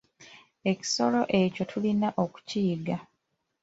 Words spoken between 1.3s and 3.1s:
ekyo tulina okukiyigga.